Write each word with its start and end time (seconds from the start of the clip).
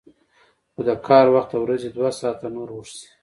خو 0.73 0.81
د 0.87 0.89
کار 1.07 1.25
وخت 1.35 1.49
د 1.51 1.55
ورځې 1.63 1.87
دوه 1.91 2.09
ساعته 2.19 2.47
نور 2.55 2.67
اوږد 2.73 2.95
شي 2.99 3.07